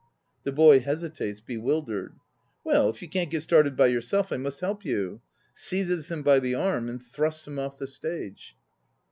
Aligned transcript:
(The 0.45 0.51
boy 0.51 0.79
hesitates, 0.79 1.41
bewildered.) 1.41 2.15
Well, 2.63 2.89
if 2.89 3.03
you 3.03 3.07
can't 3.07 3.29
get 3.29 3.43
started 3.43 3.77
by 3.77 3.85
yourself 3.85 4.31
I 4.33 4.37
must 4.37 4.59
help 4.61 4.83
you. 4.83 5.21
(Seizes 5.53 6.09
him 6.09 6.23
by 6.23 6.39
the 6.39 6.55
arm 6.55 6.89
and 6.89 6.99
thrusts 6.99 7.45
him 7.45 7.59
off 7.59 7.77
the 7.77 7.85
stage.) 7.85 8.55